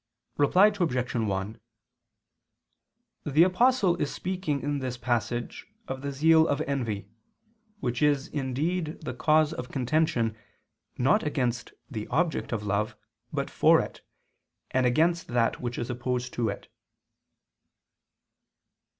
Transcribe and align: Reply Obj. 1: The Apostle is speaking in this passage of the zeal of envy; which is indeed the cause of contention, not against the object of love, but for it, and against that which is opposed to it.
Reply 0.35 0.71
Obj. 0.79 1.13
1: 1.13 1.59
The 3.23 3.43
Apostle 3.43 3.95
is 4.01 4.11
speaking 4.11 4.59
in 4.61 4.79
this 4.79 4.97
passage 4.97 5.67
of 5.87 6.01
the 6.01 6.11
zeal 6.11 6.47
of 6.47 6.59
envy; 6.61 7.11
which 7.81 8.01
is 8.01 8.27
indeed 8.27 8.99
the 9.01 9.13
cause 9.13 9.53
of 9.53 9.69
contention, 9.69 10.35
not 10.97 11.21
against 11.21 11.73
the 11.87 12.07
object 12.07 12.51
of 12.51 12.63
love, 12.63 12.95
but 13.31 13.51
for 13.51 13.79
it, 13.79 14.01
and 14.71 14.87
against 14.87 15.27
that 15.27 15.61
which 15.61 15.77
is 15.77 15.87
opposed 15.91 16.33
to 16.33 16.49
it. 16.49 16.67